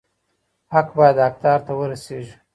حق 0.73 0.89
بايد 0.97 1.17
حقدار 1.25 1.59
ته 1.65 1.71
ورسيږي. 1.79 2.35